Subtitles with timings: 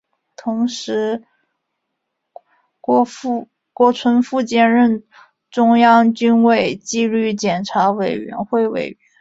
[0.35, 1.23] 同时
[2.79, 5.03] 郭春富兼任
[5.51, 8.97] 中央军委纪律检查委员会委员。